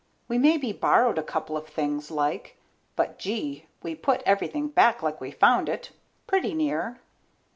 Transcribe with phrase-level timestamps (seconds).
[0.27, 2.57] We maybe borrowed a couple of things, like.
[2.95, 5.91] But, gee, we put everything back like we found it,
[6.25, 6.99] pretty near.